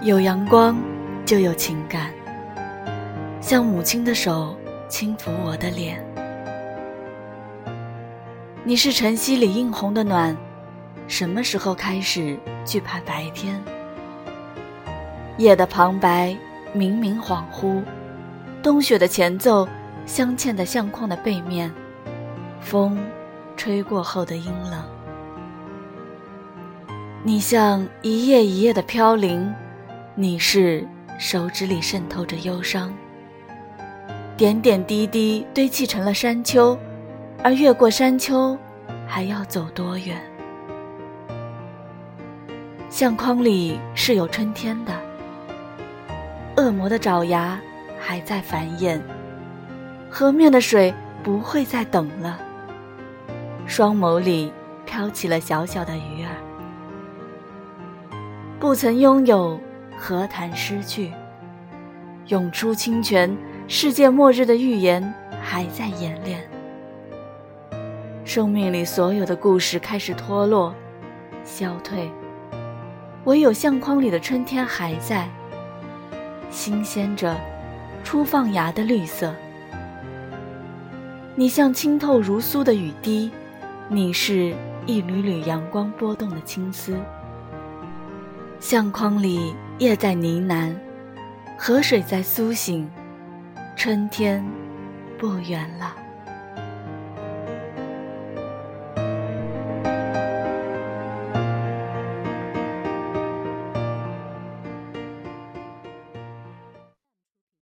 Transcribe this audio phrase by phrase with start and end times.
[0.00, 0.78] 有阳光，
[1.26, 2.12] 就有情感。
[3.40, 4.56] 像母亲的手
[4.88, 6.00] 轻抚我的脸。
[8.62, 10.36] 你是晨曦里映红的暖，
[11.08, 13.60] 什么时候开始惧怕白天？
[15.36, 16.36] 夜的旁白，
[16.72, 17.82] 明明恍惚，
[18.62, 19.66] 冬雪的前奏，
[20.06, 21.72] 镶嵌在相框的背面，
[22.60, 22.96] 风
[23.56, 24.80] 吹过后的阴冷。
[27.24, 29.52] 你像一夜一夜的飘零。
[30.20, 30.84] 你是
[31.16, 32.92] 手指里渗透着忧伤，
[34.36, 36.76] 点点滴滴堆砌成了山丘，
[37.40, 38.58] 而越过山丘，
[39.06, 40.20] 还要走多远？
[42.90, 44.92] 相框里是有春天的，
[46.56, 47.56] 恶魔的爪牙
[47.96, 49.00] 还在繁衍，
[50.10, 52.40] 河面的水不会再等了。
[53.66, 54.52] 双眸里
[54.84, 56.34] 飘起了小小的鱼儿，
[58.58, 59.56] 不曾拥有。
[59.98, 61.12] 何谈失去？
[62.28, 65.02] 涌出清泉，世界末日的预言
[65.42, 66.40] 还在演练。
[68.24, 70.74] 生命里所有的故事开始脱落、
[71.42, 72.10] 消退，
[73.24, 75.28] 唯有相框里的春天还在，
[76.50, 77.36] 新鲜着
[78.04, 79.34] 初放芽的绿色。
[81.34, 83.30] 你像清透如酥的雨滴，
[83.88, 84.54] 你是
[84.86, 86.96] 一缕缕阳光波动的青丝。
[88.60, 89.54] 相框里。
[89.78, 90.74] 夜在呢喃，
[91.56, 92.90] 河水在苏醒，
[93.76, 94.44] 春天
[95.16, 95.94] 不远了。